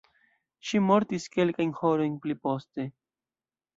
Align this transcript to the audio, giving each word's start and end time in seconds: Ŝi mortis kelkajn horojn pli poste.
Ŝi 0.69 0.81
mortis 0.85 1.29
kelkajn 1.37 1.75
horojn 1.83 2.17
pli 2.25 2.39
poste. 2.47 2.89